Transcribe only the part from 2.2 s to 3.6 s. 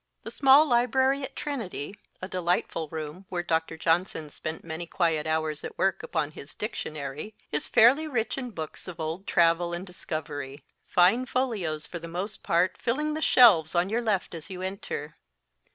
a delightful room, where